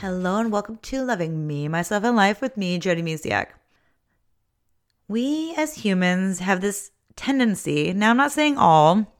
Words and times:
Hello 0.00 0.38
and 0.38 0.50
welcome 0.50 0.78
to 0.80 1.04
Loving 1.04 1.46
Me, 1.46 1.68
Myself, 1.68 2.04
and 2.04 2.16
Life 2.16 2.40
with 2.40 2.56
me, 2.56 2.78
Jody 2.78 3.02
Musiak. 3.02 3.48
We 5.08 5.54
as 5.58 5.74
humans 5.74 6.38
have 6.38 6.62
this 6.62 6.90
tendency, 7.16 7.92
now 7.92 8.08
I'm 8.08 8.16
not 8.16 8.32
saying 8.32 8.56
all, 8.56 9.12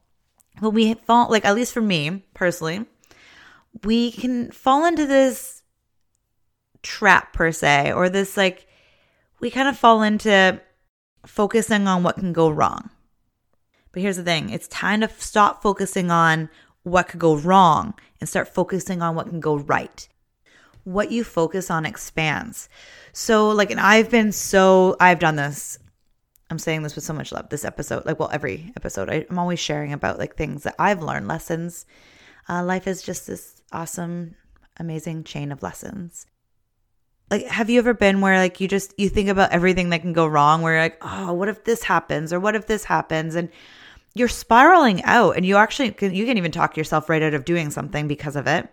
but 0.58 0.70
we 0.70 0.94
fall, 0.94 1.28
like 1.30 1.44
at 1.44 1.54
least 1.54 1.74
for 1.74 1.82
me 1.82 2.24
personally, 2.32 2.86
we 3.84 4.10
can 4.10 4.50
fall 4.52 4.86
into 4.86 5.06
this 5.06 5.64
trap 6.82 7.34
per 7.34 7.52
se, 7.52 7.92
or 7.92 8.08
this 8.08 8.38
like, 8.38 8.66
we 9.38 9.50
kind 9.50 9.68
of 9.68 9.76
fall 9.76 10.00
into 10.00 10.62
focusing 11.26 11.88
on 11.88 12.02
what 12.02 12.16
can 12.16 12.32
go 12.32 12.48
wrong. 12.48 12.88
But 13.92 14.00
here's 14.00 14.16
the 14.16 14.22
thing 14.22 14.48
it's 14.48 14.66
time 14.68 15.02
to 15.02 15.10
stop 15.18 15.62
focusing 15.62 16.10
on 16.10 16.48
what 16.84 17.08
could 17.08 17.20
go 17.20 17.36
wrong 17.36 17.92
and 18.18 18.26
start 18.26 18.48
focusing 18.48 19.02
on 19.02 19.14
what 19.14 19.28
can 19.28 19.40
go 19.40 19.58
right 19.58 20.08
what 20.84 21.10
you 21.10 21.24
focus 21.24 21.70
on 21.70 21.86
expands. 21.86 22.68
So, 23.12 23.50
like, 23.50 23.70
and 23.70 23.80
I've 23.80 24.10
been 24.10 24.32
so, 24.32 24.96
I've 25.00 25.18
done 25.18 25.36
this. 25.36 25.78
I'm 26.50 26.58
saying 26.58 26.82
this 26.82 26.96
with 26.96 27.04
so 27.04 27.12
much 27.12 27.32
love 27.32 27.48
this 27.48 27.64
episode. 27.64 28.04
Like, 28.06 28.18
well, 28.18 28.30
every 28.32 28.72
episode, 28.76 29.08
I, 29.08 29.26
am 29.30 29.38
always 29.38 29.60
sharing 29.60 29.92
about 29.92 30.18
like 30.18 30.36
things 30.36 30.64
that 30.64 30.74
I've 30.78 31.02
learned, 31.02 31.28
lessons. 31.28 31.86
Uh, 32.48 32.64
life 32.64 32.86
is 32.88 33.02
just 33.02 33.26
this 33.26 33.62
awesome, 33.72 34.34
amazing 34.78 35.24
chain 35.24 35.52
of 35.52 35.62
lessons. 35.62 36.26
Like, 37.30 37.46
have 37.46 37.70
you 37.70 37.78
ever 37.78 37.94
been 37.94 38.20
where 38.20 38.38
like 38.38 38.60
you 38.60 38.66
just, 38.66 38.92
you 38.98 39.08
think 39.08 39.28
about 39.28 39.52
everything 39.52 39.90
that 39.90 40.00
can 40.00 40.12
go 40.12 40.26
wrong, 40.26 40.62
where 40.62 40.72
you're 40.74 40.82
like, 40.82 40.98
oh, 41.02 41.32
what 41.32 41.48
if 41.48 41.62
this 41.62 41.84
happens? 41.84 42.32
Or 42.32 42.40
what 42.40 42.56
if 42.56 42.66
this 42.66 42.82
happens? 42.84 43.36
And 43.36 43.48
you're 44.14 44.26
spiraling 44.26 45.04
out 45.04 45.36
and 45.36 45.46
you 45.46 45.56
actually, 45.56 45.92
can, 45.92 46.12
you 46.12 46.26
can 46.26 46.36
even 46.36 46.50
talk 46.50 46.76
yourself 46.76 47.08
right 47.08 47.22
out 47.22 47.34
of 47.34 47.44
doing 47.44 47.70
something 47.70 48.08
because 48.08 48.34
of 48.34 48.48
it. 48.48 48.68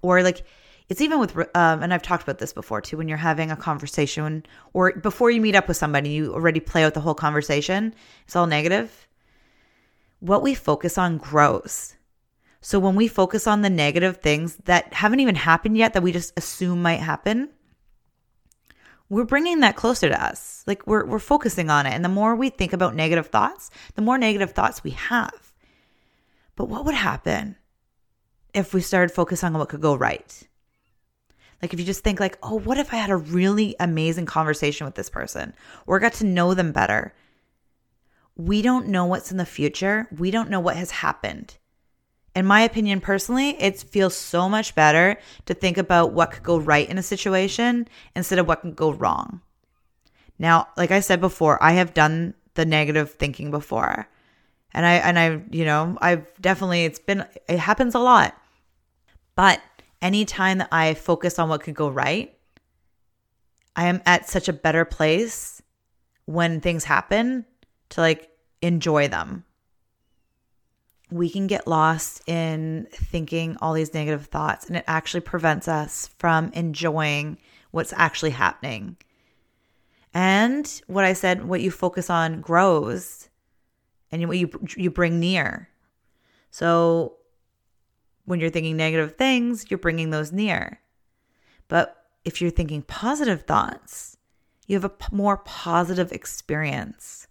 Or 0.00 0.22
like, 0.22 0.46
it's 0.88 1.00
even 1.00 1.18
with 1.18 1.36
um, 1.36 1.82
and 1.82 1.92
i've 1.92 2.02
talked 2.02 2.22
about 2.22 2.38
this 2.38 2.52
before 2.52 2.80
too 2.80 2.96
when 2.96 3.08
you're 3.08 3.18
having 3.18 3.50
a 3.50 3.56
conversation 3.56 4.44
or 4.72 4.92
before 4.92 5.30
you 5.30 5.40
meet 5.40 5.54
up 5.54 5.68
with 5.68 5.76
somebody 5.76 6.10
you 6.10 6.32
already 6.32 6.60
play 6.60 6.84
out 6.84 6.94
the 6.94 7.00
whole 7.00 7.14
conversation. 7.14 7.94
It's 8.24 8.36
all 8.36 8.46
negative. 8.46 9.06
What 10.20 10.42
we 10.42 10.54
focus 10.54 10.98
on 10.98 11.18
grows. 11.18 11.94
So 12.60 12.78
when 12.78 12.96
we 12.96 13.06
focus 13.06 13.46
on 13.46 13.62
the 13.62 13.70
negative 13.70 14.16
things 14.16 14.56
that 14.64 14.92
haven't 14.92 15.20
even 15.20 15.36
happened 15.36 15.76
yet 15.76 15.92
that 15.92 16.02
we 16.02 16.12
just 16.12 16.36
assume 16.36 16.82
might 16.82 17.00
happen 17.00 17.50
we're 19.10 19.24
bringing 19.24 19.60
that 19.60 19.74
closer 19.74 20.08
to 20.08 20.22
us. 20.22 20.62
Like 20.66 20.86
we're, 20.86 21.06
we're 21.06 21.18
focusing 21.18 21.70
on 21.70 21.86
it. 21.86 21.94
And 21.94 22.04
the 22.04 22.10
more 22.10 22.36
we 22.36 22.50
think 22.50 22.74
about 22.74 22.94
negative 22.94 23.28
thoughts 23.28 23.70
the 23.94 24.02
more 24.02 24.18
negative 24.18 24.52
thoughts 24.52 24.84
we 24.84 24.90
have. 24.90 25.54
But 26.56 26.68
what 26.68 26.84
would 26.84 26.94
happen 26.94 27.56
if 28.52 28.74
we 28.74 28.80
started 28.80 29.14
focusing 29.14 29.48
on 29.48 29.58
what 29.58 29.68
could 29.68 29.80
go 29.80 29.94
right 29.94 30.48
like 31.60 31.72
if 31.72 31.80
you 31.80 31.86
just 31.86 32.04
think 32.04 32.20
like, 32.20 32.38
"Oh, 32.42 32.58
what 32.58 32.78
if 32.78 32.92
I 32.92 32.96
had 32.96 33.10
a 33.10 33.16
really 33.16 33.74
amazing 33.80 34.26
conversation 34.26 34.84
with 34.84 34.94
this 34.94 35.10
person 35.10 35.54
or 35.86 35.98
got 35.98 36.14
to 36.14 36.24
know 36.24 36.54
them 36.54 36.72
better?" 36.72 37.14
We 38.36 38.62
don't 38.62 38.88
know 38.88 39.04
what's 39.04 39.32
in 39.32 39.36
the 39.36 39.44
future. 39.44 40.06
We 40.16 40.30
don't 40.30 40.50
know 40.50 40.60
what 40.60 40.76
has 40.76 40.92
happened. 40.92 41.56
In 42.36 42.46
my 42.46 42.60
opinion 42.60 43.00
personally, 43.00 43.60
it 43.60 43.80
feels 43.80 44.14
so 44.14 44.48
much 44.48 44.76
better 44.76 45.18
to 45.46 45.54
think 45.54 45.76
about 45.76 46.12
what 46.12 46.30
could 46.30 46.44
go 46.44 46.56
right 46.56 46.88
in 46.88 46.96
a 46.96 47.02
situation 47.02 47.88
instead 48.14 48.38
of 48.38 48.46
what 48.46 48.60
can 48.60 48.74
go 48.74 48.92
wrong. 48.92 49.40
Now, 50.38 50.68
like 50.76 50.92
I 50.92 51.00
said 51.00 51.20
before, 51.20 51.60
I 51.60 51.72
have 51.72 51.94
done 51.94 52.34
the 52.54 52.64
negative 52.64 53.14
thinking 53.14 53.50
before. 53.50 54.08
And 54.72 54.86
I 54.86 54.94
and 54.94 55.18
I, 55.18 55.42
you 55.50 55.64
know, 55.64 55.98
I've 56.00 56.30
definitely 56.40 56.84
it's 56.84 56.98
been 56.98 57.24
it 57.48 57.58
happens 57.58 57.94
a 57.94 57.98
lot. 57.98 58.36
But 59.34 59.60
anytime 60.02 60.58
that 60.58 60.68
I 60.72 60.94
focus 60.94 61.38
on 61.38 61.48
what 61.48 61.62
could 61.62 61.74
go 61.74 61.88
right, 61.88 62.36
I 63.76 63.86
am 63.86 64.02
at 64.06 64.28
such 64.28 64.48
a 64.48 64.52
better 64.52 64.84
place 64.84 65.62
when 66.24 66.60
things 66.60 66.84
happen 66.84 67.44
to 67.90 68.00
like 68.00 68.30
enjoy 68.60 69.08
them. 69.08 69.44
We 71.10 71.30
can 71.30 71.46
get 71.46 71.66
lost 71.66 72.22
in 72.28 72.86
thinking 72.92 73.56
all 73.62 73.72
these 73.72 73.94
negative 73.94 74.26
thoughts, 74.26 74.66
and 74.66 74.76
it 74.76 74.84
actually 74.86 75.20
prevents 75.20 75.66
us 75.66 76.10
from 76.18 76.50
enjoying 76.52 77.38
what's 77.70 77.94
actually 77.96 78.30
happening. 78.30 78.96
And 80.12 80.66
what 80.86 81.04
I 81.04 81.14
said, 81.14 81.44
what 81.44 81.60
you 81.60 81.70
focus 81.70 82.10
on 82.10 82.40
grows, 82.40 83.28
and 84.10 84.26
what 84.26 84.36
you 84.36 84.50
you 84.76 84.90
bring 84.90 85.20
near. 85.20 85.68
So 86.50 87.17
when 88.28 88.40
you're 88.40 88.50
thinking 88.50 88.76
negative 88.76 89.16
things, 89.16 89.70
you're 89.70 89.78
bringing 89.78 90.10
those 90.10 90.32
near. 90.32 90.80
But 91.66 91.96
if 92.26 92.42
you're 92.42 92.50
thinking 92.50 92.82
positive 92.82 93.42
thoughts, 93.42 94.18
you 94.66 94.78
have 94.78 94.84
a 94.84 94.92
more 95.10 95.38
positive 95.38 96.12
experience. 96.12 97.26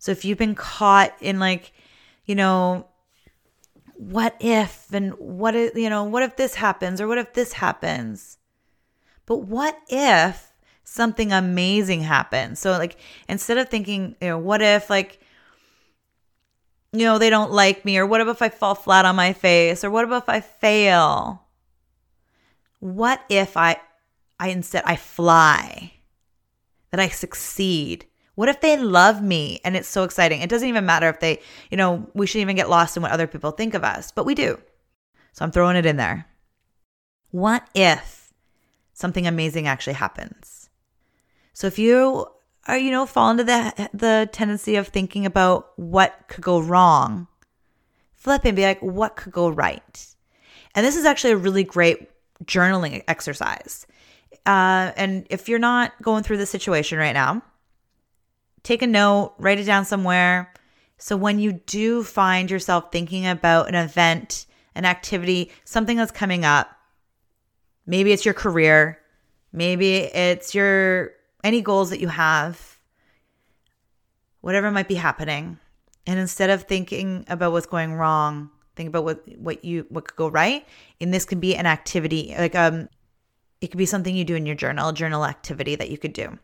So 0.00 0.10
if 0.10 0.24
you've 0.24 0.38
been 0.38 0.56
caught 0.56 1.14
in 1.20 1.38
like, 1.38 1.72
you 2.24 2.34
know, 2.34 2.88
what 3.94 4.34
if 4.40 4.92
and 4.92 5.12
what 5.12 5.54
if, 5.54 5.76
you 5.76 5.88
know, 5.88 6.02
what 6.02 6.24
if 6.24 6.34
this 6.34 6.56
happens 6.56 7.00
or 7.00 7.06
what 7.06 7.18
if 7.18 7.32
this 7.34 7.52
happens? 7.52 8.38
But 9.26 9.44
what 9.44 9.78
if 9.88 10.52
something 10.82 11.32
amazing 11.32 12.00
happens? 12.00 12.58
So 12.58 12.72
like 12.72 12.96
instead 13.28 13.58
of 13.58 13.68
thinking, 13.68 14.16
you 14.20 14.26
know, 14.26 14.38
what 14.38 14.60
if 14.60 14.90
like 14.90 15.20
you 16.92 17.04
know, 17.04 17.18
they 17.18 17.30
don't 17.30 17.52
like 17.52 17.84
me, 17.84 17.98
or 17.98 18.06
what 18.06 18.20
if 18.20 18.42
I 18.42 18.48
fall 18.48 18.74
flat 18.74 19.04
on 19.04 19.16
my 19.16 19.32
face, 19.32 19.82
or 19.82 19.90
what 19.90 20.10
if 20.10 20.28
I 20.28 20.40
fail? 20.40 21.42
What 22.80 23.24
if 23.28 23.56
I, 23.56 23.76
I 24.38 24.48
instead 24.48 24.82
I 24.84 24.96
fly, 24.96 25.92
that 26.90 27.00
I 27.00 27.08
succeed? 27.08 28.06
What 28.34 28.48
if 28.48 28.60
they 28.60 28.76
love 28.76 29.22
me 29.22 29.60
and 29.64 29.76
it's 29.76 29.88
so 29.88 30.04
exciting? 30.04 30.40
It 30.40 30.50
doesn't 30.50 30.68
even 30.68 30.86
matter 30.86 31.08
if 31.08 31.20
they, 31.20 31.40
you 31.70 31.76
know, 31.76 32.10
we 32.14 32.26
shouldn't 32.26 32.42
even 32.42 32.56
get 32.56 32.70
lost 32.70 32.96
in 32.96 33.02
what 33.02 33.12
other 33.12 33.26
people 33.26 33.50
think 33.50 33.74
of 33.74 33.84
us, 33.84 34.10
but 34.10 34.26
we 34.26 34.34
do. 34.34 34.58
So 35.32 35.44
I'm 35.44 35.52
throwing 35.52 35.76
it 35.76 35.86
in 35.86 35.96
there. 35.96 36.26
What 37.30 37.66
if 37.74 38.32
something 38.94 39.26
amazing 39.26 39.66
actually 39.66 39.94
happens? 39.94 40.70
So 41.52 41.66
if 41.66 41.78
you 41.78 42.26
or 42.68 42.76
you 42.76 42.90
know 42.90 43.06
fall 43.06 43.30
into 43.30 43.44
the 43.44 43.90
the 43.92 44.28
tendency 44.32 44.76
of 44.76 44.88
thinking 44.88 45.26
about 45.26 45.72
what 45.76 46.24
could 46.28 46.42
go 46.42 46.60
wrong 46.60 47.26
flip 48.14 48.44
and 48.44 48.54
be 48.56 48.62
like 48.62 48.80
what 48.80 49.16
could 49.16 49.32
go 49.32 49.48
right? 49.48 50.06
And 50.74 50.86
this 50.86 50.96
is 50.96 51.04
actually 51.04 51.32
a 51.32 51.36
really 51.36 51.64
great 51.64 52.08
journaling 52.44 53.02
exercise. 53.08 53.86
Uh, 54.46 54.92
and 54.96 55.26
if 55.28 55.48
you're 55.48 55.58
not 55.58 55.92
going 56.00 56.22
through 56.22 56.38
the 56.38 56.46
situation 56.46 56.98
right 56.98 57.12
now 57.12 57.42
take 58.62 58.82
a 58.82 58.86
note 58.86 59.34
write 59.38 59.58
it 59.58 59.64
down 59.64 59.84
somewhere. 59.84 60.52
So 60.98 61.16
when 61.16 61.40
you 61.40 61.52
do 61.52 62.04
find 62.04 62.48
yourself 62.48 62.92
thinking 62.92 63.26
about 63.26 63.68
an 63.68 63.74
event 63.74 64.46
an 64.74 64.84
activity 64.84 65.50
something 65.64 65.96
that's 65.96 66.12
coming 66.12 66.44
up 66.44 66.70
maybe 67.86 68.12
it's 68.12 68.24
your 68.24 68.34
career 68.34 68.98
maybe 69.52 69.96
it's 69.96 70.54
your 70.54 71.12
any 71.44 71.60
goals 71.60 71.90
that 71.90 72.00
you 72.00 72.08
have, 72.08 72.78
whatever 74.40 74.70
might 74.70 74.88
be 74.88 74.94
happening. 74.94 75.58
And 76.06 76.18
instead 76.18 76.50
of 76.50 76.64
thinking 76.64 77.24
about 77.28 77.52
what's 77.52 77.66
going 77.66 77.94
wrong, 77.94 78.50
think 78.76 78.88
about 78.88 79.04
what 79.04 79.22
what 79.38 79.64
you 79.64 79.86
what 79.88 80.06
could 80.06 80.16
go 80.16 80.28
right. 80.28 80.66
And 81.00 81.12
this 81.12 81.24
could 81.24 81.40
be 81.40 81.56
an 81.56 81.66
activity, 81.66 82.34
like 82.36 82.54
um 82.54 82.88
it 83.60 83.68
could 83.68 83.78
be 83.78 83.86
something 83.86 84.14
you 84.14 84.24
do 84.24 84.34
in 84.34 84.46
your 84.46 84.56
journal, 84.56 84.88
a 84.88 84.92
journal 84.92 85.24
activity 85.24 85.76
that 85.76 85.90
you 85.90 85.98
could 85.98 86.12
do. 86.12 86.38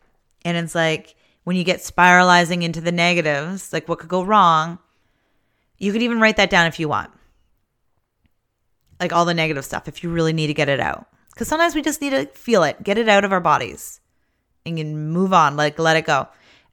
And 0.44 0.56
it's 0.56 0.74
like 0.74 1.16
when 1.42 1.56
you 1.56 1.64
get 1.64 1.80
spiralizing 1.80 2.62
into 2.62 2.80
the 2.80 2.92
negatives, 2.92 3.72
like 3.72 3.88
what 3.88 3.98
could 3.98 4.08
go 4.08 4.22
wrong, 4.22 4.78
you 5.78 5.92
could 5.92 6.02
even 6.02 6.20
write 6.20 6.36
that 6.36 6.50
down 6.50 6.66
if 6.66 6.78
you 6.78 6.88
want. 6.88 7.10
Like 9.00 9.12
all 9.12 9.24
the 9.24 9.34
negative 9.34 9.64
stuff 9.64 9.88
if 9.88 10.02
you 10.04 10.10
really 10.10 10.32
need 10.32 10.48
to 10.48 10.54
get 10.54 10.68
it 10.68 10.80
out. 10.80 11.06
Cuz 11.36 11.48
sometimes 11.48 11.74
we 11.74 11.82
just 11.82 12.00
need 12.00 12.10
to 12.10 12.26
feel 12.26 12.62
it, 12.62 12.82
get 12.84 12.98
it 12.98 13.08
out 13.08 13.24
of 13.24 13.32
our 13.32 13.40
bodies 13.40 14.00
and 14.68 14.78
can 14.78 15.10
move 15.10 15.32
on, 15.32 15.56
like 15.56 15.78
let 15.78 15.96
it 15.96 16.06
go. 16.06 16.28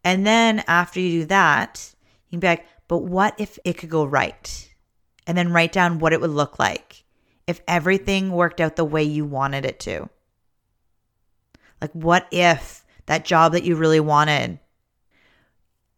And 0.06 0.25
then 0.25 0.63
after 0.68 1.00
you 1.00 1.21
do 1.21 1.25
that, 1.25 1.94
you 2.27 2.36
can 2.36 2.39
be 2.39 2.47
like, 2.47 2.65
but 2.88 3.00
what 3.00 3.33
if 3.39 3.57
it 3.65 3.77
could 3.77 3.89
go 3.89 4.06
right? 4.06 4.74
And 5.25 5.36
then 5.38 5.51
write 5.51 5.71
down 5.71 5.97
what 6.00 6.13
it 6.13 6.21
would 6.21 6.30
look 6.30 6.59
like 6.59 7.03
if 7.47 7.59
everything 7.68 8.31
worked 8.31 8.62
out 8.62 8.75
the 8.75 8.86
way 8.86 9.03
you 9.03 9.25
wanted 9.25 9.65
it 9.65 9.80
to. 9.81 10.07
Like, 11.81 11.92
what 11.94 12.27
if 12.31 12.86
that 13.07 13.25
job 13.25 13.53
that 13.53 13.63
you 13.63 13.75
really 13.75 14.00
wanted, 14.00 14.59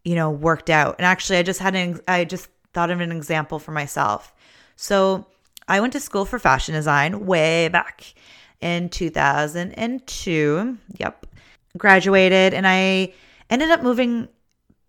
you 0.06 0.16
know, 0.16 0.32
worked 0.32 0.70
out? 0.70 0.96
And 0.98 1.06
actually, 1.06 1.40
I 1.40 1.44
just 1.44 1.60
had 1.60 1.76
an, 1.76 2.00
I 2.08 2.24
just 2.24 2.50
thought 2.74 2.90
of 2.90 3.02
an 3.02 3.12
example 3.12 3.60
for 3.60 3.72
myself. 3.72 4.34
So 4.78 5.28
I 5.68 5.82
went 5.82 5.92
to 5.94 6.00
school 6.00 6.24
for 6.24 6.40
fashion 6.40 6.74
design 6.74 7.26
way 7.26 7.68
back 7.68 8.14
in 8.62 8.88
2002. 8.88 10.78
Yep 10.98 11.26
graduated 11.76 12.54
and 12.54 12.68
I 12.68 13.14
ended 13.50 13.70
up 13.72 13.82
moving 13.82 14.28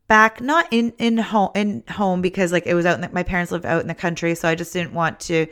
back 0.06 0.40
not 0.40 0.66
in 0.70 0.92
in 0.98 1.18
home 1.18 1.50
in 1.54 1.84
home 1.90 2.22
because 2.22 2.50
like 2.50 2.66
it 2.66 2.74
was 2.74 2.86
out 2.86 2.94
in 2.94 3.02
the, 3.02 3.10
my 3.10 3.22
parents 3.22 3.52
live 3.52 3.64
out 3.64 3.82
in 3.82 3.88
the 3.88 3.94
country 3.94 4.34
so 4.34 4.48
I 4.48 4.54
just 4.54 4.72
didn't 4.72 4.94
want 4.94 5.20
to 5.20 5.46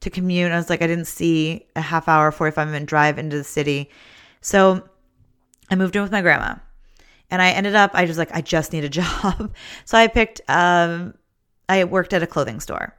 to 0.00 0.10
commute. 0.10 0.52
I 0.52 0.56
was 0.56 0.70
like, 0.70 0.82
I 0.82 0.86
didn't 0.86 1.06
see 1.06 1.66
a 1.74 1.80
half 1.80 2.08
hour, 2.08 2.30
45 2.30 2.68
minute 2.68 2.86
drive 2.86 3.18
into 3.18 3.36
the 3.36 3.44
city. 3.44 3.90
So 4.40 4.88
I 5.70 5.74
moved 5.74 5.96
in 5.96 6.02
with 6.02 6.12
my 6.12 6.22
grandma. 6.22 6.56
And 7.30 7.42
I 7.42 7.50
ended 7.50 7.74
up, 7.74 7.90
I 7.92 8.04
was 8.04 8.16
like, 8.16 8.34
I 8.34 8.40
just 8.40 8.72
need 8.72 8.84
a 8.84 8.88
job. 8.88 9.54
so 9.84 9.98
I 9.98 10.06
picked, 10.06 10.40
um, 10.48 11.14
I 11.68 11.84
worked 11.84 12.12
at 12.12 12.22
a 12.22 12.26
clothing 12.26 12.60
store. 12.60 12.94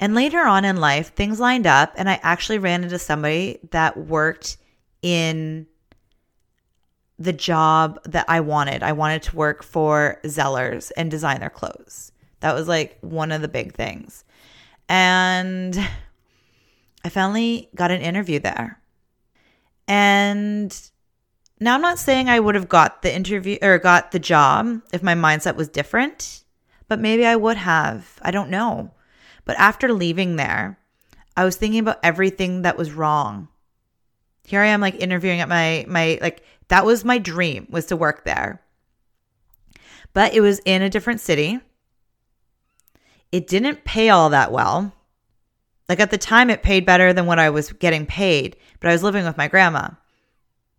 And 0.00 0.14
later 0.14 0.40
on 0.40 0.64
in 0.64 0.78
life, 0.78 1.14
things 1.14 1.38
lined 1.38 1.66
up, 1.66 1.92
and 1.96 2.08
I 2.08 2.18
actually 2.22 2.58
ran 2.58 2.82
into 2.82 2.98
somebody 2.98 3.58
that 3.70 3.98
worked 3.98 4.56
in 5.02 5.66
the 7.20 7.32
job 7.34 8.00
that 8.04 8.24
I 8.28 8.40
wanted. 8.40 8.82
I 8.82 8.92
wanted 8.92 9.22
to 9.24 9.36
work 9.36 9.62
for 9.62 10.18
Zellers 10.24 10.90
and 10.96 11.10
design 11.10 11.40
their 11.40 11.50
clothes. 11.50 12.12
That 12.40 12.54
was 12.54 12.66
like 12.66 12.96
one 13.02 13.30
of 13.30 13.42
the 13.42 13.48
big 13.48 13.74
things. 13.74 14.24
And 14.88 15.78
I 17.04 17.10
finally 17.10 17.68
got 17.74 17.90
an 17.90 18.00
interview 18.00 18.40
there. 18.40 18.80
And 19.86 20.74
now 21.60 21.74
I'm 21.74 21.82
not 21.82 21.98
saying 21.98 22.30
I 22.30 22.40
would 22.40 22.54
have 22.54 22.70
got 22.70 23.02
the 23.02 23.14
interview 23.14 23.58
or 23.60 23.78
got 23.78 24.12
the 24.12 24.18
job 24.18 24.80
if 24.92 25.02
my 25.02 25.14
mindset 25.14 25.56
was 25.56 25.68
different, 25.68 26.42
but 26.88 27.00
maybe 27.00 27.26
I 27.26 27.36
would 27.36 27.58
have. 27.58 28.18
I 28.22 28.30
don't 28.30 28.50
know. 28.50 28.92
But 29.44 29.58
after 29.58 29.92
leaving 29.92 30.36
there, 30.36 30.78
I 31.36 31.44
was 31.44 31.56
thinking 31.56 31.80
about 31.80 32.00
everything 32.02 32.62
that 32.62 32.78
was 32.78 32.92
wrong. 32.92 33.48
Here 34.44 34.60
I 34.62 34.66
am 34.66 34.80
like 34.80 34.94
interviewing 34.94 35.40
at 35.40 35.48
my 35.48 35.84
my 35.86 36.18
like 36.22 36.42
that 36.70 36.86
was 36.86 37.04
my 37.04 37.18
dream 37.18 37.66
was 37.68 37.86
to 37.86 37.96
work 37.96 38.24
there. 38.24 38.62
But 40.12 40.34
it 40.34 40.40
was 40.40 40.60
in 40.64 40.82
a 40.82 40.90
different 40.90 41.20
city. 41.20 41.60
It 43.30 43.46
didn't 43.46 43.84
pay 43.84 44.08
all 44.08 44.30
that 44.30 44.50
well. 44.50 44.92
Like 45.88 46.00
at 46.00 46.10
the 46.10 46.18
time 46.18 46.50
it 46.50 46.62
paid 46.62 46.86
better 46.86 47.12
than 47.12 47.26
what 47.26 47.40
I 47.40 47.50
was 47.50 47.72
getting 47.72 48.06
paid, 48.06 48.56
but 48.78 48.88
I 48.88 48.92
was 48.92 49.02
living 49.02 49.24
with 49.24 49.36
my 49.36 49.48
grandma. 49.48 49.90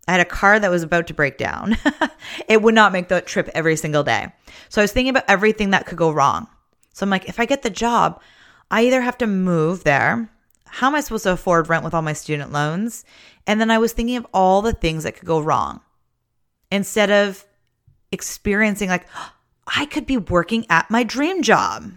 I 0.08 0.14
had 0.14 0.22
a 0.22 0.26
car 0.26 0.60
that 0.60 0.72
was 0.72 0.84
about 0.84 1.08
to 1.08 1.14
break 1.14 1.38
down. 1.38 1.78
it 2.48 2.62
would 2.62 2.74
not 2.74 2.94
make 2.94 3.10
the 3.10 3.22
trip 3.22 3.50
every 3.54 3.76
single 3.76 4.04
day. 4.04 4.34
So 4.70 4.82
I 4.82 4.84
was 4.84 4.94
thinking 4.94 5.10
about 5.12 5.26
everything 5.28 5.72
that 5.72 5.86
could 5.86 5.98
go 5.98 6.12
wrong. 6.12 6.48
So 6.94 7.06
I'm 7.06 7.10
like, 7.10 7.30
if 7.30 7.40
I 7.40 7.46
get 7.46 7.62
the 7.62 7.70
job, 7.70 8.22
I 8.70 8.86
either 8.86 9.02
have 9.02 9.18
to 9.20 9.28
move 9.28 9.84
there. 9.84 10.30
How 10.72 10.88
am 10.88 10.96
I 10.96 11.02
supposed 11.02 11.24
to 11.24 11.34
afford 11.34 11.68
rent 11.68 11.84
with 11.84 11.94
all 11.94 12.02
my 12.02 12.14
student 12.14 12.52
loans? 12.52 13.04
And 13.46 13.60
then 13.60 13.70
I 13.70 13.78
was 13.78 13.92
thinking 13.92 14.16
of 14.16 14.26
all 14.34 14.62
the 14.62 14.72
things 14.72 15.04
that 15.04 15.16
could 15.16 15.28
go 15.28 15.42
wrong 15.42 15.82
instead 16.72 17.12
of 17.12 17.46
experiencing, 18.12 18.90
like, 18.90 19.06
I 19.76 19.86
could 19.86 20.06
be 20.06 20.18
working 20.18 20.66
at 20.70 20.90
my 20.90 21.04
dream 21.04 21.44
job. 21.44 21.92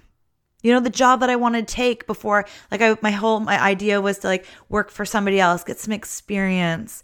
You 0.62 0.72
know, 0.72 0.80
the 0.80 0.90
job 0.90 1.20
that 1.20 1.30
I 1.30 1.36
wanted 1.36 1.68
to 1.68 1.74
take 1.74 2.06
before, 2.06 2.46
like, 2.70 2.82
I, 2.82 2.96
my 3.00 3.10
whole 3.10 3.40
my 3.40 3.60
idea 3.62 4.00
was 4.00 4.18
to 4.18 4.28
like 4.28 4.46
work 4.68 4.90
for 4.90 5.04
somebody 5.04 5.38
else, 5.38 5.62
get 5.62 5.78
some 5.78 5.92
experience, 5.92 7.02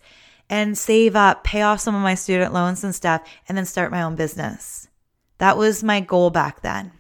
and 0.49 0.76
save 0.76 1.14
up, 1.14 1.44
pay 1.44 1.62
off 1.62 1.81
some 1.81 1.94
of 1.94 2.02
my 2.02 2.14
student 2.14 2.52
loans 2.52 2.82
and 2.84 2.94
stuff, 2.94 3.22
and 3.49 3.56
then 3.56 3.64
start 3.64 3.90
my 3.90 4.02
own 4.02 4.17
business. 4.17 4.88
That 5.38 5.56
was 5.56 5.82
my 5.82 6.00
goal 6.00 6.31
back 6.31 6.62
then 6.62 6.93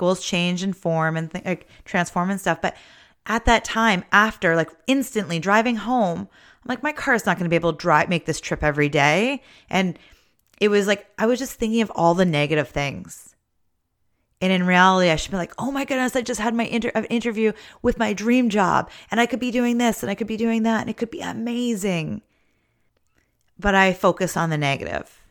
goals 0.00 0.24
change 0.24 0.62
and 0.62 0.74
form 0.74 1.14
and 1.14 1.30
th- 1.30 1.44
like 1.44 1.68
transform 1.84 2.30
and 2.30 2.40
stuff. 2.40 2.62
But 2.62 2.74
at 3.30 3.44
that 3.44 3.64
time, 3.64 4.04
after 4.10 4.56
like 4.56 4.70
instantly 4.88 5.38
driving 5.38 5.76
home, 5.76 6.28
I'm 6.62 6.68
like, 6.68 6.82
my 6.82 6.90
car 6.90 7.14
is 7.14 7.24
not 7.24 7.36
going 7.36 7.44
to 7.44 7.48
be 7.48 7.54
able 7.54 7.72
to 7.72 7.78
drive, 7.78 8.08
make 8.08 8.26
this 8.26 8.40
trip 8.40 8.64
every 8.64 8.88
day. 8.88 9.40
And 9.70 9.96
it 10.60 10.68
was 10.68 10.88
like, 10.88 11.06
I 11.16 11.26
was 11.26 11.38
just 11.38 11.54
thinking 11.54 11.80
of 11.80 11.92
all 11.94 12.14
the 12.14 12.24
negative 12.24 12.68
things. 12.68 13.36
And 14.40 14.52
in 14.52 14.66
reality, 14.66 15.10
I 15.10 15.16
should 15.16 15.30
be 15.30 15.36
like, 15.36 15.54
oh 15.58 15.70
my 15.70 15.84
goodness, 15.84 16.16
I 16.16 16.22
just 16.22 16.40
had 16.40 16.54
my 16.54 16.64
inter- 16.64 16.90
uh, 16.92 17.04
interview 17.08 17.52
with 17.82 17.98
my 17.98 18.12
dream 18.12 18.48
job 18.48 18.90
and 19.12 19.20
I 19.20 19.26
could 19.26 19.38
be 19.38 19.52
doing 19.52 19.78
this 19.78 20.02
and 20.02 20.10
I 20.10 20.16
could 20.16 20.26
be 20.26 20.36
doing 20.36 20.64
that 20.64 20.80
and 20.80 20.90
it 20.90 20.96
could 20.96 21.10
be 21.10 21.20
amazing. 21.20 22.22
But 23.60 23.76
I 23.76 23.92
focus 23.92 24.36
on 24.36 24.50
the 24.50 24.58
negative. 24.58 25.22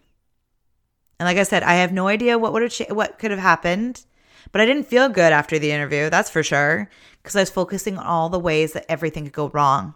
And 1.20 1.28
like 1.28 1.38
I 1.38 1.44
said, 1.44 1.64
I 1.64 1.76
have 1.76 1.92
no 1.92 2.08
idea 2.08 2.40
what 2.40 2.54
would 2.54 2.62
have 2.62 2.72
cha- 2.72 2.94
what 2.94 3.20
could 3.20 3.32
have 3.32 3.42
happened. 3.42 4.06
But 4.52 4.62
I 4.62 4.66
didn't 4.66 4.88
feel 4.88 5.10
good 5.10 5.32
after 5.32 5.60
the 5.60 5.72
interview, 5.72 6.10
that's 6.10 6.30
for 6.30 6.44
sure, 6.44 6.90
because 7.22 7.36
I 7.36 7.42
was 7.42 7.50
focusing 7.50 7.98
on 7.98 8.06
all 8.06 8.30
the 8.30 8.40
ways 8.40 8.74
that 8.74 8.90
everything 8.90 9.26
could 9.26 9.34
go 9.34 9.50
wrong. 9.50 9.94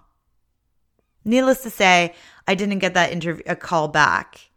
Needless 1.26 1.64
to 1.64 1.70
say, 1.70 2.14
I 2.48 2.56
didn't 2.56 2.80
get 2.80 2.94
that 2.94 3.12
interview 3.12 3.44
a 3.48 3.56
call 3.56 3.88
back. 3.88 4.50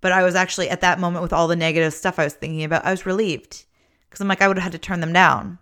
But 0.00 0.12
I 0.12 0.22
was 0.22 0.34
actually 0.34 0.68
at 0.68 0.82
that 0.82 1.00
moment 1.00 1.22
with 1.22 1.32
all 1.32 1.48
the 1.48 1.56
negative 1.56 1.92
stuff 1.92 2.18
I 2.18 2.24
was 2.24 2.34
thinking 2.34 2.64
about, 2.64 2.84
I 2.84 2.90
was 2.90 3.06
relieved 3.06 3.64
because 4.08 4.20
I'm 4.20 4.28
like, 4.28 4.42
I 4.42 4.48
would 4.48 4.56
have 4.56 4.64
had 4.64 4.72
to 4.72 4.78
turn 4.78 5.00
them 5.00 5.12
down 5.12 5.58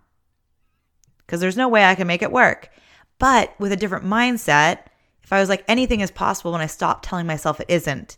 because 1.25 1.39
there's 1.39 1.57
no 1.57 1.67
way 1.67 1.83
I 1.83 1.95
can 1.95 2.07
make 2.07 2.21
it 2.21 2.31
work. 2.31 2.69
But 3.17 3.55
with 3.59 3.71
a 3.71 3.77
different 3.77 4.05
mindset, 4.05 4.79
if 5.23 5.33
I 5.33 5.39
was 5.39 5.49
like, 5.49 5.63
anything 5.67 6.01
is 6.01 6.11
possible 6.11 6.51
when 6.51 6.61
I 6.61 6.67
stopped 6.67 7.05
telling 7.05 7.25
myself 7.25 7.59
it 7.59 7.69
isn't, 7.69 8.17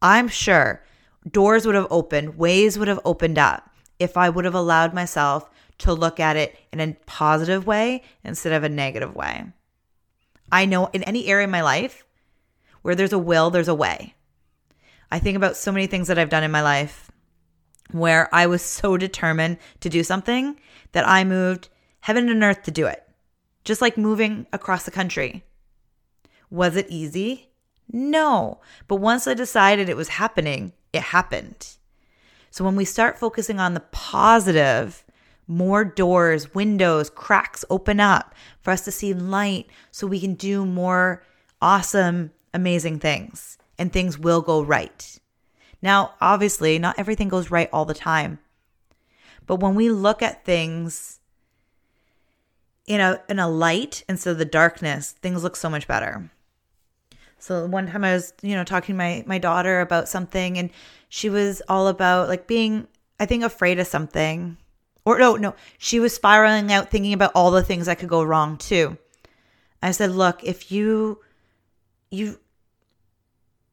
I'm 0.00 0.28
sure 0.28 0.82
doors 1.30 1.66
would 1.66 1.74
have 1.74 1.88
opened, 1.90 2.38
ways 2.38 2.78
would 2.78 2.88
have 2.88 3.00
opened 3.04 3.38
up 3.38 3.70
if 3.98 4.16
I 4.16 4.28
would 4.28 4.44
have 4.44 4.54
allowed 4.54 4.94
myself 4.94 5.50
to 5.78 5.92
look 5.92 6.20
at 6.20 6.36
it 6.36 6.56
in 6.72 6.80
a 6.80 6.96
positive 7.06 7.66
way 7.66 8.02
instead 8.24 8.52
of 8.52 8.64
a 8.64 8.68
negative 8.68 9.14
way. 9.14 9.46
I 10.50 10.64
know 10.64 10.86
in 10.92 11.02
any 11.02 11.26
area 11.26 11.44
of 11.44 11.50
my 11.50 11.62
life 11.62 12.04
where 12.82 12.94
there's 12.94 13.12
a 13.12 13.18
will, 13.18 13.50
there's 13.50 13.68
a 13.68 13.74
way. 13.74 14.14
I 15.10 15.18
think 15.18 15.36
about 15.36 15.56
so 15.56 15.72
many 15.72 15.86
things 15.86 16.08
that 16.08 16.18
I've 16.18 16.30
done 16.30 16.44
in 16.44 16.50
my 16.50 16.62
life 16.62 17.10
where 17.90 18.32
I 18.34 18.46
was 18.46 18.62
so 18.62 18.96
determined 18.96 19.58
to 19.80 19.88
do 19.88 20.02
something 20.02 20.58
that 20.92 21.06
I 21.06 21.24
moved 21.24 21.68
heaven 22.00 22.28
and 22.28 22.42
earth 22.42 22.62
to 22.64 22.70
do 22.70 22.86
it, 22.86 23.06
just 23.64 23.80
like 23.80 23.96
moving 23.96 24.46
across 24.52 24.84
the 24.84 24.90
country. 24.90 25.44
Was 26.50 26.76
it 26.76 26.86
easy? 26.88 27.50
No. 27.90 28.60
But 28.88 28.96
once 28.96 29.26
I 29.26 29.34
decided 29.34 29.88
it 29.88 29.96
was 29.96 30.08
happening, 30.08 30.72
it 30.92 31.02
happened. 31.02 31.76
So 32.56 32.64
when 32.64 32.74
we 32.74 32.86
start 32.86 33.18
focusing 33.18 33.60
on 33.60 33.74
the 33.74 33.80
positive, 33.80 35.04
more 35.46 35.84
doors, 35.84 36.54
windows, 36.54 37.10
cracks 37.10 37.66
open 37.68 38.00
up 38.00 38.34
for 38.62 38.70
us 38.70 38.82
to 38.86 38.90
see 38.90 39.12
light 39.12 39.66
so 39.90 40.06
we 40.06 40.18
can 40.18 40.32
do 40.32 40.64
more 40.64 41.22
awesome, 41.60 42.30
amazing 42.54 42.98
things 42.98 43.58
and 43.78 43.92
things 43.92 44.18
will 44.18 44.40
go 44.40 44.62
right. 44.62 45.18
Now, 45.82 46.14
obviously, 46.18 46.78
not 46.78 46.98
everything 46.98 47.28
goes 47.28 47.50
right 47.50 47.68
all 47.74 47.84
the 47.84 47.92
time. 47.92 48.38
But 49.44 49.60
when 49.60 49.74
we 49.74 49.90
look 49.90 50.22
at 50.22 50.46
things 50.46 51.20
in 52.86 53.00
a 53.02 53.20
in 53.28 53.38
a 53.38 53.48
light 53.48 54.02
instead 54.08 54.30
of 54.30 54.38
the 54.38 54.46
darkness, 54.46 55.10
things 55.12 55.42
look 55.44 55.56
so 55.56 55.68
much 55.68 55.86
better. 55.86 56.30
So 57.46 57.64
one 57.64 57.86
time 57.86 58.02
I 58.02 58.12
was, 58.12 58.32
you 58.42 58.56
know, 58.56 58.64
talking 58.64 58.94
to 58.94 58.98
my 58.98 59.22
my 59.24 59.38
daughter 59.38 59.80
about 59.80 60.08
something 60.08 60.58
and 60.58 60.68
she 61.08 61.30
was 61.30 61.62
all 61.68 61.86
about 61.86 62.28
like 62.28 62.48
being 62.48 62.88
I 63.20 63.26
think 63.26 63.44
afraid 63.44 63.78
of 63.78 63.86
something. 63.86 64.56
Or 65.04 65.16
no, 65.20 65.36
no, 65.36 65.54
she 65.78 66.00
was 66.00 66.12
spiraling 66.12 66.72
out 66.72 66.90
thinking 66.90 67.12
about 67.12 67.30
all 67.36 67.52
the 67.52 67.62
things 67.62 67.86
that 67.86 68.00
could 68.00 68.08
go 68.08 68.24
wrong 68.24 68.56
too. 68.56 68.98
I 69.80 69.92
said, 69.92 70.10
"Look, 70.10 70.42
if 70.42 70.72
you 70.72 71.20
you 72.10 72.40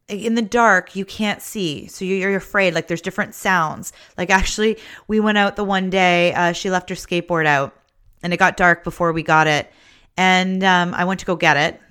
in 0.08 0.36
the 0.36 0.44
dark 0.44 0.96
you 0.96 1.04
can't 1.04 1.42
see. 1.42 1.88
So 1.88 2.06
you're 2.06 2.36
afraid. 2.36 2.76
Like 2.76 2.88
there's 2.88 3.02
different 3.02 3.34
sounds. 3.34 3.92
Like 4.20 4.30
actually 4.30 4.78
we 5.08 5.20
went 5.20 5.40
out 5.40 5.56
the 5.56 5.64
one 5.64 5.90
day 5.90 6.32
uh, 6.36 6.52
she 6.52 6.70
left 6.70 6.90
her 6.90 6.96
skateboard 6.96 7.48
out 7.48 7.74
and 8.22 8.34
it 8.34 8.38
got 8.38 8.56
dark 8.56 8.84
before 8.84 9.14
we 9.14 9.24
got 9.24 9.48
it. 9.48 9.72
And 10.16 10.64
um, 10.64 10.94
i 10.94 11.06
went 11.06 11.22
to 11.22 11.26
go 11.26 11.36
get 11.36 11.58
it 11.58 11.82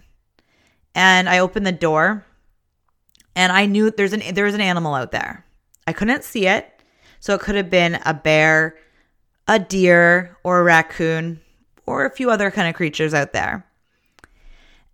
and 0.94 1.28
I 1.28 1.38
opened 1.38 1.66
the 1.66 1.72
door 1.72 2.24
and 3.34 3.52
I 3.52 3.66
knew 3.66 3.90
there's 3.90 4.12
an 4.12 4.22
there 4.34 4.44
was 4.44 4.54
an 4.54 4.60
animal 4.60 4.94
out 4.94 5.12
there. 5.12 5.44
I 5.86 5.92
couldn't 5.92 6.24
see 6.24 6.46
it, 6.46 6.68
so 7.20 7.34
it 7.34 7.40
could 7.40 7.54
have 7.54 7.70
been 7.70 7.98
a 8.04 8.14
bear, 8.14 8.76
a 9.48 9.58
deer, 9.58 10.36
or 10.44 10.60
a 10.60 10.62
raccoon, 10.62 11.40
or 11.86 12.04
a 12.04 12.10
few 12.10 12.30
other 12.30 12.50
kind 12.50 12.68
of 12.68 12.74
creatures 12.74 13.14
out 13.14 13.32
there. 13.32 13.66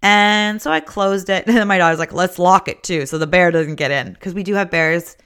And 0.01 0.63
so 0.63 0.71
I 0.71 0.81
closed 0.81 1.29
it. 1.29 1.45
And 1.49 1.69
my 1.69 1.79
daughter's 1.79 1.99
like, 1.99 2.13
let's 2.13 2.39
lock 2.39 2.69
it 2.69 2.83
too, 2.83 3.07
so 3.07 3.19
the 3.19 3.27
bear 3.27 3.51
doesn't 3.51 3.77
get 3.77 3.91
in. 3.91 4.13
Because 4.13 4.35
we 4.35 4.43
do 4.45 4.55
have 4.55 4.71
bears 4.71 5.17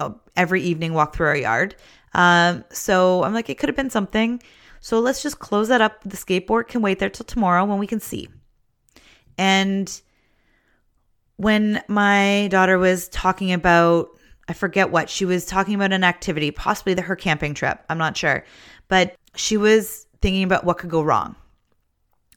uh, 0.00 0.10
every 0.36 0.62
evening 0.62 0.94
walk 0.94 1.14
through 1.14 1.28
our 1.28 1.36
yard. 1.36 1.76
Um, 2.14 2.64
so 2.70 3.22
I'm 3.24 3.34
like, 3.34 3.50
it 3.50 3.58
could 3.58 3.68
have 3.68 3.76
been 3.76 3.90
something. 3.90 4.42
So 4.80 5.00
let's 5.00 5.22
just 5.22 5.38
close 5.38 5.68
that 5.68 5.80
up. 5.80 6.02
The 6.04 6.16
skateboard 6.16 6.68
can 6.68 6.82
wait 6.82 6.98
there 6.98 7.10
till 7.10 7.24
tomorrow 7.24 7.64
when 7.64 7.78
we 7.78 7.86
can 7.86 8.00
see. 8.00 8.28
And 9.36 10.00
when 11.36 11.82
my 11.88 12.48
daughter 12.50 12.78
was 12.78 13.08
talking 13.08 13.52
about 13.52 14.08
I 14.46 14.52
forget 14.52 14.90
what 14.90 15.08
she 15.08 15.24
was 15.24 15.46
talking 15.46 15.74
about 15.74 15.92
an 15.92 16.04
activity, 16.04 16.50
possibly 16.50 16.92
the, 16.92 17.00
her 17.00 17.16
camping 17.16 17.54
trip. 17.54 17.82
I'm 17.88 17.96
not 17.96 18.14
sure, 18.14 18.44
but 18.88 19.16
she 19.36 19.56
was 19.56 20.06
thinking 20.20 20.42
about 20.42 20.64
what 20.64 20.76
could 20.76 20.90
go 20.90 21.02
wrong. 21.02 21.34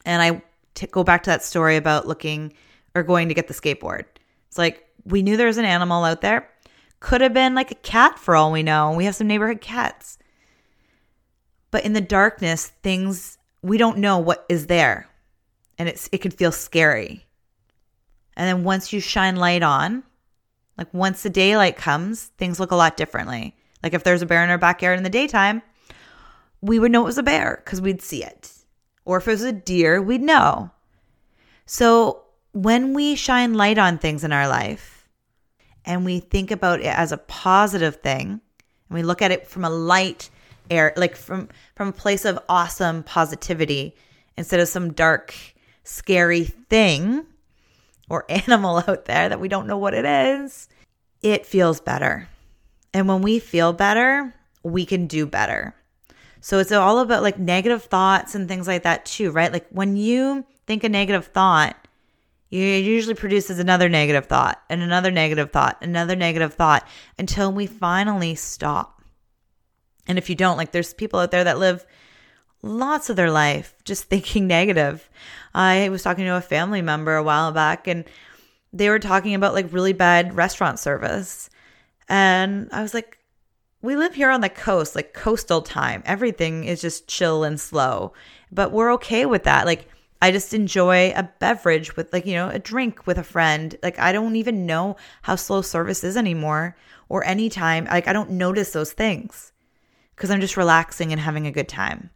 And 0.05 0.21
I 0.21 0.41
t- 0.73 0.87
go 0.87 1.03
back 1.03 1.23
to 1.23 1.29
that 1.31 1.43
story 1.43 1.75
about 1.75 2.07
looking 2.07 2.53
or 2.95 3.03
going 3.03 3.27
to 3.27 3.33
get 3.33 3.49
the 3.49 3.53
skateboard. 3.53 4.05
It's 4.47 4.57
like 4.57 4.87
we 5.03 5.21
knew 5.21 5.35
there 5.35 5.47
was 5.47 5.57
an 5.57 5.65
animal 5.65 6.05
out 6.05 6.21
there. 6.21 6.49
Could 7.01 7.19
have 7.19 7.33
been 7.33 7.55
like 7.55 7.71
a 7.71 7.75
cat 7.75 8.17
for 8.17 8.37
all 8.37 8.53
we 8.53 8.63
know. 8.63 8.93
We 8.93 9.03
have 9.03 9.15
some 9.15 9.27
neighborhood 9.27 9.59
cats. 9.59 10.17
But 11.71 11.83
in 11.83 11.91
the 11.91 11.99
darkness, 11.99 12.67
things 12.83 13.37
we 13.61 13.77
don't 13.77 13.97
know 13.97 14.17
what 14.17 14.45
is 14.47 14.67
there 14.67 15.07
and 15.77 15.87
it's 15.87 16.09
it 16.11 16.19
can 16.19 16.31
feel 16.31 16.51
scary. 16.51 17.26
And 18.37 18.47
then 18.47 18.63
once 18.63 18.93
you 18.93 19.01
shine 19.01 19.35
light 19.35 19.63
on, 19.63 20.03
like 20.77 20.93
once 20.93 21.23
the 21.23 21.29
daylight 21.29 21.75
comes, 21.75 22.25
things 22.37 22.59
look 22.59 22.69
a 22.69 22.75
lot 22.75 22.95
differently. 22.95 23.55
Like 23.81 23.95
if 23.95 24.03
there's 24.03 24.21
a 24.21 24.27
bear 24.27 24.43
in 24.43 24.51
our 24.51 24.59
backyard 24.59 24.97
in 24.97 25.03
the 25.03 25.09
daytime, 25.09 25.63
we 26.61 26.77
would 26.77 26.91
know 26.91 27.01
it 27.01 27.05
was 27.05 27.17
a 27.17 27.23
bear 27.23 27.61
because 27.65 27.81
we'd 27.81 28.01
see 28.01 28.23
it. 28.23 28.51
Or 29.05 29.17
if 29.17 29.27
it 29.27 29.31
was 29.31 29.43
a 29.43 29.51
deer, 29.51 30.01
we'd 30.01 30.21
know. 30.21 30.69
So 31.65 32.25
when 32.51 32.93
we 32.93 33.15
shine 33.15 33.55
light 33.55 33.79
on 33.79 33.97
things 33.97 34.23
in 34.23 34.31
our 34.31 34.47
life 34.47 35.09
and 35.83 36.05
we 36.05 36.19
think 36.19 36.51
about 36.51 36.79
it 36.79 36.85
as 36.85 37.11
a 37.11 37.17
positive 37.17 37.97
thing 37.97 38.29
and 38.29 38.41
we 38.95 39.01
look 39.01 39.23
at 39.23 39.31
it 39.31 39.47
from 39.47 39.65
a 39.65 39.69
light 39.69 40.29
air 40.69 40.93
like 40.97 41.15
from 41.15 41.47
from 41.75 41.87
a 41.87 41.93
place 41.93 42.25
of 42.25 42.37
awesome 42.49 43.01
positivity 43.03 43.95
instead 44.37 44.59
of 44.59 44.67
some 44.67 44.91
dark 44.91 45.33
scary 45.83 46.43
thing 46.43 47.25
or 48.09 48.25
animal 48.29 48.83
out 48.87 49.05
there 49.05 49.29
that 49.29 49.39
we 49.39 49.47
don't 49.47 49.67
know 49.67 49.77
what 49.77 49.93
it 49.93 50.05
is 50.05 50.67
it 51.23 51.47
feels 51.47 51.79
better. 51.79 52.29
And 52.93 53.07
when 53.07 53.21
we 53.21 53.39
feel 53.39 53.73
better 53.73 54.33
we 54.63 54.85
can 54.85 55.07
do 55.07 55.25
better. 55.25 55.75
So 56.41 56.59
it's 56.59 56.71
all 56.71 56.99
about 56.99 57.23
like 57.23 57.39
negative 57.39 57.83
thoughts 57.83 58.35
and 58.35 58.47
things 58.47 58.67
like 58.67 58.83
that 58.83 59.05
too 59.05 59.31
right? 59.31 59.51
Like 59.51 59.67
when 59.69 59.95
you 59.95 60.45
think 60.65 60.83
a 60.83 60.89
negative 60.89 61.27
thought 61.27 61.75
it 62.49 62.85
usually 62.85 63.15
produces 63.15 63.59
another 63.59 63.89
negative 63.89 64.27
thought 64.27 64.61
and 64.69 64.81
another 64.81 65.11
negative 65.11 65.51
thought 65.51 65.77
another 65.81 66.15
negative 66.15 66.53
thought 66.53 66.87
until 67.17 67.51
we 67.51 67.67
finally 67.67 68.35
stop. 68.35 69.01
And 70.07 70.17
if 70.17 70.29
you 70.29 70.35
don't, 70.35 70.57
like 70.57 70.71
there's 70.71 70.93
people 70.93 71.19
out 71.19 71.31
there 71.31 71.43
that 71.43 71.59
live 71.59 71.85
lots 72.67 73.09
of 73.09 73.15
their 73.15 73.31
life 73.31 73.75
just 73.83 74.03
thinking 74.09 74.47
negative. 74.47 75.09
I 75.53 75.89
was 75.89 76.03
talking 76.03 76.25
to 76.25 76.35
a 76.35 76.41
family 76.41 76.81
member 76.81 77.15
a 77.15 77.23
while 77.23 77.51
back 77.51 77.87
and 77.87 78.05
they 78.73 78.89
were 78.89 78.99
talking 78.99 79.33
about 79.33 79.53
like 79.53 79.71
really 79.71 79.93
bad 79.93 80.35
restaurant 80.35 80.79
service. 80.79 81.49
And 82.09 82.69
I 82.71 82.81
was 82.81 82.93
like, 82.93 83.17
we 83.81 83.95
live 83.95 84.15
here 84.15 84.29
on 84.29 84.41
the 84.41 84.49
coast, 84.49 84.95
like 84.95 85.13
coastal 85.13 85.61
time. 85.61 86.03
Everything 86.05 86.63
is 86.63 86.81
just 86.81 87.07
chill 87.07 87.43
and 87.43 87.59
slow, 87.59 88.13
but 88.51 88.71
we're 88.71 88.93
okay 88.93 89.25
with 89.25 89.43
that. 89.43 89.65
Like, 89.65 89.87
I 90.19 90.31
just 90.31 90.53
enjoy 90.53 91.11
a 91.15 91.29
beverage 91.39 91.95
with, 91.95 92.11
like, 92.11 92.25
you 92.25 92.33
know, 92.33 92.49
a 92.49 92.57
drink 92.57 93.05
with 93.05 93.19
a 93.19 93.23
friend. 93.23 93.75
Like, 93.83 93.99
I 93.99 94.11
don't 94.11 94.35
even 94.35 94.65
know 94.65 94.95
how 95.21 95.35
slow 95.35 95.61
service 95.61 96.03
is 96.03 96.17
anymore 96.17 96.75
or 97.07 97.23
anytime. 97.23 97.85
Like, 97.85 98.07
I 98.07 98.13
don't 98.13 98.31
notice 98.31 98.71
those 98.71 98.93
things 98.93 99.53
because 100.15 100.31
I'm 100.31 100.41
just 100.41 100.57
relaxing 100.57 101.11
and 101.11 101.21
having 101.21 101.45
a 101.45 101.51
good 101.51 101.69
time. 101.69 102.09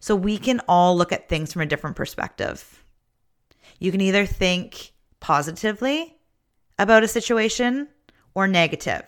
So 0.00 0.14
we 0.14 0.38
can 0.38 0.60
all 0.68 0.96
look 0.96 1.12
at 1.12 1.28
things 1.28 1.52
from 1.52 1.62
a 1.62 1.66
different 1.66 1.96
perspective. 1.96 2.82
You 3.78 3.90
can 3.90 4.00
either 4.00 4.26
think 4.26 4.92
positively 5.20 6.16
about 6.78 7.02
a 7.02 7.08
situation 7.08 7.88
or 8.34 8.46
negative. 8.46 9.02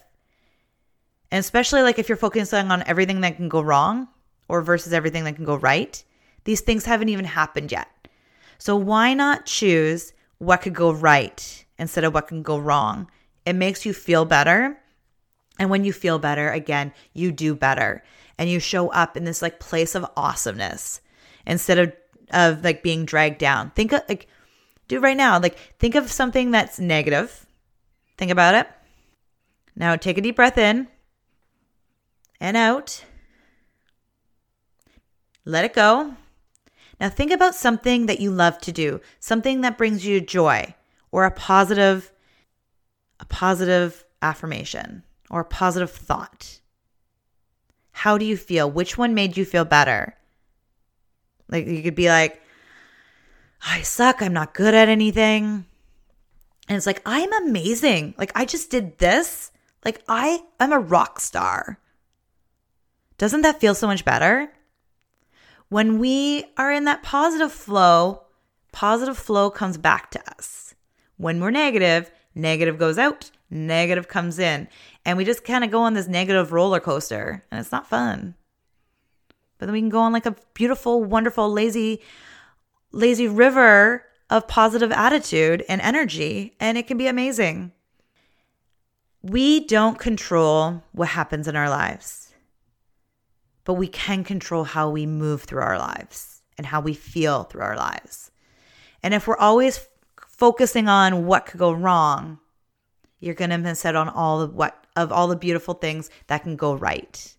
And 1.31 1.39
especially 1.39 1.83
like 1.83 1.99
if 1.99 2.09
you're 2.09 2.17
focusing 2.17 2.71
on 2.71 2.83
everything 2.87 3.21
that 3.21 3.37
can 3.37 3.49
go 3.49 3.61
wrong 3.61 4.09
or 4.49 4.63
versus 4.63 4.93
everything 4.93 5.25
that 5.25 5.37
can 5.37 5.45
go 5.45 5.55
right, 5.55 6.03
these 6.45 6.61
things 6.61 6.85
haven't 6.85 7.09
even 7.09 7.25
happened 7.25 7.71
yet. 7.71 7.89
So 8.59 8.77
why 8.77 9.15
not 9.15 9.47
choose 9.47 10.13
what 10.39 10.63
could 10.63 10.75
go 10.75 10.91
right 10.91 11.65
instead 11.79 12.05
of 12.05 12.15
what 12.15 12.29
can 12.29 12.43
go 12.43 12.59
wrong? 12.59 13.09
It 13.47 13.55
makes 13.55 13.87
you 13.87 13.93
feel 13.93 14.25
better. 14.25 14.79
And 15.59 15.71
when 15.71 15.85
you 15.85 15.93
feel 15.93 16.19
better, 16.19 16.51
again, 16.51 16.93
you 17.13 17.31
do 17.33 17.55
better 17.55 18.03
and 18.41 18.49
you 18.49 18.59
show 18.59 18.89
up 18.89 19.19
in 19.19 19.25
this 19.25 19.43
like 19.43 19.61
place 19.61 19.95
of 19.95 20.11
awesomeness 20.17 21.03
instead 21.47 21.79
of 21.79 21.93
of 22.33 22.65
like 22.65 22.83
being 22.83 23.05
dragged 23.05 23.39
down. 23.39 23.71
Think 23.73 23.93
of 23.93 24.01
like 24.09 24.29
do 24.89 24.99
right 24.99 25.17
now. 25.17 25.39
Like 25.39 25.59
think 25.79 25.95
of 25.95 26.11
something 26.11 26.51
that's 26.51 26.81
negative. 26.81 27.47
Think 28.17 28.31
about 28.31 28.55
it. 28.55 28.67
Now 29.77 29.95
take 29.95 30.17
a 30.17 30.23
deep 30.23 30.37
breath 30.37 30.57
in 30.57 30.89
and 32.41 32.57
out. 32.57 33.05
Let 35.45 35.67
it 35.67 35.75
go. 35.75 36.15
Now 36.99 37.11
think 37.11 37.33
about 37.33 37.55
something 37.55 38.07
that 38.07 38.21
you 38.21 38.31
love 38.31 38.59
to 38.61 38.73
do, 38.73 39.03
something 39.19 39.61
that 39.61 39.77
brings 39.77 40.07
you 40.07 40.19
joy 40.19 40.75
or 41.13 41.27
a 41.27 41.31
positive 41.31 42.11
a 43.19 43.27
positive 43.27 44.03
affirmation 44.23 45.03
or 45.29 45.41
a 45.41 45.45
positive 45.45 45.91
thought. 45.91 46.60
How 48.01 48.17
do 48.17 48.25
you 48.25 48.39
feel? 48.39 48.71
Which 48.71 48.97
one 48.97 49.13
made 49.13 49.37
you 49.37 49.45
feel 49.45 49.67
better? 49.67 50.17
Like 51.51 51.67
you 51.67 51.83
could 51.83 51.95
be 51.95 52.09
like, 52.09 52.41
I 53.63 53.83
suck. 53.83 54.23
I'm 54.23 54.33
not 54.33 54.55
good 54.55 54.73
at 54.73 54.89
anything. 54.89 55.67
And 56.67 56.77
it's 56.79 56.87
like, 56.87 57.03
I'm 57.05 57.31
amazing. 57.47 58.15
Like 58.17 58.33
I 58.35 58.47
just 58.47 58.71
did 58.71 58.97
this. 58.97 59.53
Like 59.85 60.03
I 60.09 60.41
am 60.59 60.73
a 60.73 60.79
rock 60.79 61.21
star. 61.21 61.79
Doesn't 63.19 63.43
that 63.43 63.61
feel 63.61 63.75
so 63.75 63.87
much 63.87 64.07
better? 64.07 64.51
When 65.69 65.99
we 65.99 66.47
are 66.57 66.73
in 66.73 66.85
that 66.85 67.03
positive 67.03 67.53
flow, 67.53 68.23
positive 68.73 69.19
flow 69.19 69.51
comes 69.51 69.77
back 69.77 70.11
to 70.13 70.31
us. 70.39 70.75
When 71.19 71.39
we're 71.39 71.51
negative, 71.51 72.11
negative 72.35 72.79
goes 72.79 72.97
out, 72.97 73.31
negative 73.51 74.09
comes 74.09 74.39
in. 74.39 74.69
And 75.05 75.19
we 75.19 75.25
just 75.25 75.45
kind 75.45 75.65
of 75.65 75.71
go 75.71 75.81
on 75.81 75.95
this 75.95 76.09
negative 76.09 76.53
roller 76.53 76.81
coaster, 76.81 77.45
and 77.51 77.61
it's 77.61 77.73
not 77.73 77.89
fun. 77.89 78.35
But 79.59 79.67
then 79.67 79.73
we 79.73 79.81
can 79.81 79.89
go 79.89 80.01
on 80.01 80.13
like 80.13 80.27
a 80.27 80.37
beautiful, 80.55 81.05
wonderful, 81.05 81.51
lazy, 81.51 82.01
lazy 82.93 83.29
river 83.29 84.05
of 84.31 84.49
positive 84.49 84.93
attitude 84.93 85.65
and 85.69 85.81
energy, 85.81 86.55
and 86.61 86.79
it 86.79 86.87
can 86.87 86.97
be 86.97 87.09
amazing. 87.09 87.73
We 89.23 89.67
don't 89.67 89.99
control 89.99 90.83
what 90.93 91.09
happens 91.09 91.47
in 91.47 91.57
our 91.57 91.69
lives, 91.69 92.33
but 93.65 93.75
we 93.75 93.89
can 93.89 94.25
control 94.25 94.65
how 94.65 94.89
we 94.89 95.05
move 95.05 95.43
through 95.43 95.63
our 95.63 95.79
lives 95.79 96.43
and 96.57 96.67
how 96.67 96.81
we 96.81 96.95
feel 96.95 97.45
through 97.45 97.63
our 97.63 97.77
lives. 97.77 98.31
And 99.03 99.13
if 99.13 99.27
we're 99.27 99.37
always 99.37 99.87
focusing 100.27 100.89
on 100.89 101.27
what 101.27 101.45
could 101.45 101.59
go 101.59 101.73
wrong, 101.73 102.39
you're 103.21 103.35
going 103.35 103.51
to 103.51 103.59
miss 103.59 103.85
out 103.85 103.97
on 103.97 104.09
all 104.09 104.41
of 104.41 104.55
what 104.55 104.77
of 104.97 105.13
all 105.13 105.29
the 105.29 105.37
beautiful 105.37 105.75
things 105.75 106.11
that 106.27 106.43
can 106.43 106.57
go 106.57 106.75
right. 106.75 107.37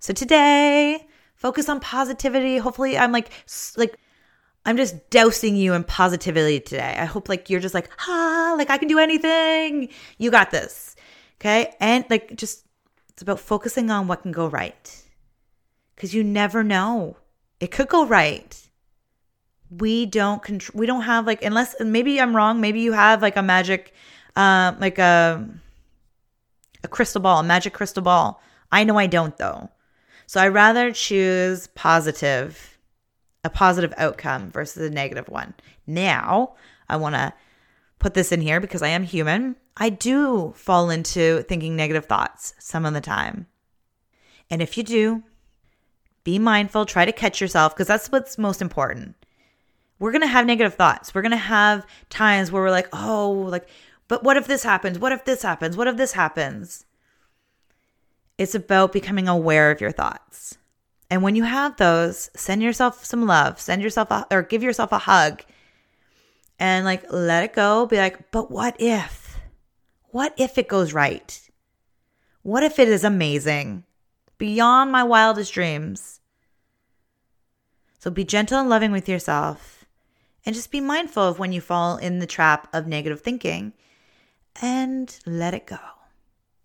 So 0.00 0.12
today, 0.12 1.06
focus 1.36 1.68
on 1.68 1.80
positivity. 1.80 2.56
Hopefully, 2.56 2.98
I'm 2.98 3.12
like 3.12 3.30
like 3.76 3.98
I'm 4.64 4.76
just 4.76 5.10
dousing 5.10 5.56
you 5.56 5.74
in 5.74 5.84
positivity 5.84 6.60
today. 6.60 6.96
I 6.98 7.04
hope 7.04 7.28
like 7.28 7.50
you're 7.50 7.60
just 7.60 7.74
like, 7.74 7.90
ah, 8.08 8.54
like 8.56 8.70
I 8.70 8.78
can 8.78 8.88
do 8.88 8.98
anything. 8.98 9.88
You 10.18 10.30
got 10.30 10.50
this. 10.50 10.96
Okay? 11.40 11.74
And 11.80 12.04
like 12.08 12.36
just 12.36 12.64
it's 13.10 13.22
about 13.22 13.40
focusing 13.40 13.90
on 13.90 14.08
what 14.08 14.22
can 14.22 14.32
go 14.32 14.46
right. 14.46 15.02
Cuz 15.96 16.14
you 16.14 16.24
never 16.24 16.62
know. 16.62 17.16
It 17.60 17.70
could 17.70 17.88
go 17.88 18.06
right. 18.06 18.58
We 19.70 20.06
don't 20.06 20.42
control 20.42 20.78
we 20.78 20.86
don't 20.86 21.02
have 21.02 21.26
like 21.26 21.44
unless 21.44 21.74
maybe 21.80 22.20
I'm 22.20 22.36
wrong, 22.36 22.60
maybe 22.60 22.80
you 22.80 22.92
have 22.92 23.22
like 23.22 23.36
a 23.36 23.42
magic 23.42 23.92
um, 24.36 24.78
like 24.80 24.98
a 24.98 25.48
a 26.84 26.88
crystal 26.88 27.20
ball, 27.20 27.40
a 27.40 27.44
magic 27.44 27.72
crystal 27.72 28.02
ball. 28.02 28.42
I 28.70 28.84
know 28.84 28.98
I 28.98 29.06
don't 29.06 29.36
though. 29.36 29.70
So 30.26 30.40
I 30.40 30.48
rather 30.48 30.92
choose 30.92 31.66
positive, 31.68 32.78
a 33.44 33.50
positive 33.50 33.92
outcome 33.96 34.50
versus 34.50 34.88
a 34.88 34.90
negative 34.90 35.28
one. 35.28 35.54
Now, 35.86 36.54
I 36.88 36.96
want 36.96 37.14
to 37.14 37.32
put 37.98 38.14
this 38.14 38.32
in 38.32 38.40
here 38.40 38.60
because 38.60 38.82
I 38.82 38.88
am 38.88 39.04
human. 39.04 39.56
I 39.76 39.90
do 39.90 40.52
fall 40.56 40.90
into 40.90 41.42
thinking 41.42 41.76
negative 41.76 42.06
thoughts 42.06 42.54
some 42.58 42.84
of 42.84 42.94
the 42.94 43.00
time. 43.00 43.46
And 44.50 44.60
if 44.60 44.76
you 44.76 44.82
do, 44.82 45.22
be 46.24 46.38
mindful, 46.38 46.86
try 46.86 47.04
to 47.04 47.12
catch 47.12 47.40
yourself 47.40 47.74
because 47.74 47.86
that's 47.88 48.10
what's 48.10 48.38
most 48.38 48.62
important. 48.62 49.16
We're 49.98 50.12
going 50.12 50.22
to 50.22 50.28
have 50.28 50.46
negative 50.46 50.74
thoughts. 50.74 51.14
We're 51.14 51.22
going 51.22 51.30
to 51.30 51.36
have 51.36 51.86
times 52.10 52.50
where 52.50 52.62
we're 52.62 52.70
like, 52.70 52.88
oh, 52.92 53.30
like 53.48 53.68
but 54.12 54.22
what 54.22 54.36
if 54.36 54.46
this 54.46 54.62
happens? 54.62 54.98
What 54.98 55.12
if 55.12 55.24
this 55.24 55.40
happens? 55.40 55.74
What 55.74 55.86
if 55.86 55.96
this 55.96 56.12
happens? 56.12 56.84
It's 58.36 58.54
about 58.54 58.92
becoming 58.92 59.26
aware 59.26 59.70
of 59.70 59.80
your 59.80 59.90
thoughts. 59.90 60.58
And 61.08 61.22
when 61.22 61.34
you 61.34 61.44
have 61.44 61.78
those, 61.78 62.28
send 62.36 62.62
yourself 62.62 63.06
some 63.06 63.24
love, 63.24 63.58
send 63.58 63.80
yourself 63.80 64.10
a, 64.10 64.26
or 64.30 64.42
give 64.42 64.62
yourself 64.62 64.92
a 64.92 64.98
hug 64.98 65.42
and 66.58 66.84
like 66.84 67.10
let 67.10 67.42
it 67.42 67.54
go. 67.54 67.86
Be 67.86 67.96
like, 67.96 68.30
but 68.30 68.50
what 68.50 68.78
if? 68.78 69.40
What 70.08 70.34
if 70.36 70.58
it 70.58 70.68
goes 70.68 70.92
right? 70.92 71.40
What 72.42 72.62
if 72.62 72.78
it 72.78 72.88
is 72.88 73.04
amazing? 73.04 73.84
Beyond 74.36 74.92
my 74.92 75.04
wildest 75.04 75.54
dreams. 75.54 76.20
So 77.98 78.10
be 78.10 78.24
gentle 78.24 78.60
and 78.60 78.68
loving 78.68 78.92
with 78.92 79.08
yourself 79.08 79.86
and 80.44 80.54
just 80.54 80.70
be 80.70 80.82
mindful 80.82 81.22
of 81.22 81.38
when 81.38 81.54
you 81.54 81.62
fall 81.62 81.96
in 81.96 82.18
the 82.18 82.26
trap 82.26 82.68
of 82.74 82.86
negative 82.86 83.22
thinking 83.22 83.72
and 84.60 85.18
let 85.26 85.54
it 85.54 85.66
go 85.66 85.78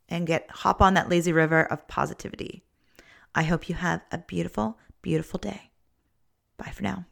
and 0.10 0.27
get 0.27 0.50
hop 0.50 0.82
on 0.82 0.94
that 0.94 1.10
lazy 1.10 1.32
river 1.32 1.63
of 1.63 1.88
positivity. 1.88 2.63
I 3.36 3.44
hope 3.44 3.70
you 3.70 3.75
have 3.75 4.01
a 4.12 4.17
beautiful, 4.17 4.79
beautiful 5.01 5.39
day. 5.39 5.72
Bye 6.58 6.72
for 6.72 6.84
now. 6.84 7.06